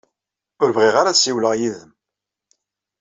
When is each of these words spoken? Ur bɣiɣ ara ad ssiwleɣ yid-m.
Ur 0.61 0.69
bɣiɣ 0.75 0.95
ara 0.97 1.09
ad 1.11 1.17
ssiwleɣ 1.17 1.53
yid-m. 1.59 1.91